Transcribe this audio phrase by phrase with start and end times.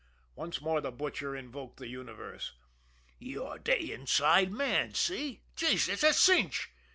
[0.33, 2.53] Once more the Butcher invoked the universe.
[3.19, 5.43] "You're de inside man, see?
[5.55, 6.71] Gee it's a cinch!